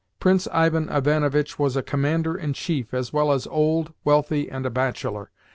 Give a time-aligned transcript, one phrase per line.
[0.19, 4.71] Prince Ivan Ivanovitch was a commander in chief, as well as old, wealthy, and a
[4.71, 5.29] bachelor.